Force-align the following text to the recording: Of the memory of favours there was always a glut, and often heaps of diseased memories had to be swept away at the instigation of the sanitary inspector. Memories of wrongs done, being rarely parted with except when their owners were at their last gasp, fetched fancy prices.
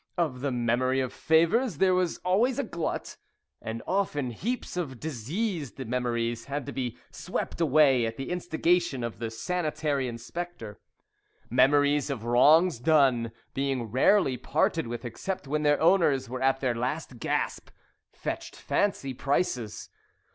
Of 0.17 0.41
the 0.41 0.51
memory 0.51 0.99
of 0.99 1.13
favours 1.13 1.77
there 1.77 1.93
was 1.93 2.17
always 2.25 2.57
a 2.57 2.63
glut, 2.63 3.17
and 3.61 3.83
often 3.85 4.31
heaps 4.31 4.75
of 4.75 4.99
diseased 4.99 5.77
memories 5.77 6.45
had 6.45 6.65
to 6.65 6.71
be 6.71 6.97
swept 7.11 7.61
away 7.61 8.07
at 8.07 8.17
the 8.17 8.31
instigation 8.31 9.03
of 9.03 9.19
the 9.19 9.29
sanitary 9.29 10.07
inspector. 10.07 10.79
Memories 11.51 12.09
of 12.09 12.25
wrongs 12.25 12.79
done, 12.79 13.31
being 13.53 13.91
rarely 13.91 14.37
parted 14.37 14.87
with 14.87 15.05
except 15.05 15.47
when 15.47 15.61
their 15.61 15.79
owners 15.79 16.27
were 16.27 16.41
at 16.41 16.61
their 16.61 16.73
last 16.73 17.19
gasp, 17.19 17.69
fetched 18.11 18.55
fancy 18.55 19.13
prices. 19.13 19.91